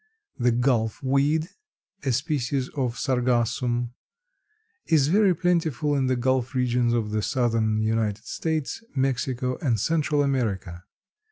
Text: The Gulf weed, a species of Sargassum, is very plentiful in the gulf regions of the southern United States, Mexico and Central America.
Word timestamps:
The 0.39 0.51
Gulf 0.51 1.03
weed, 1.03 1.47
a 2.03 2.11
species 2.11 2.69
of 2.69 2.97
Sargassum, 2.97 3.91
is 4.87 5.09
very 5.09 5.35
plentiful 5.35 5.95
in 5.95 6.07
the 6.07 6.15
gulf 6.15 6.55
regions 6.55 6.91
of 6.91 7.11
the 7.11 7.21
southern 7.21 7.83
United 7.83 8.25
States, 8.25 8.83
Mexico 8.95 9.57
and 9.61 9.79
Central 9.79 10.23
America. 10.23 10.85